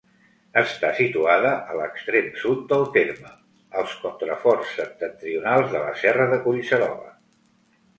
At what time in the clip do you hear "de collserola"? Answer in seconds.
6.37-7.19